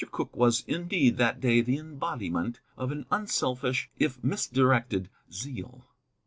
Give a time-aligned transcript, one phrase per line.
[0.11, 5.85] Cooke was, indeed, that day the embodiment of an unselfish if misdirected zeal.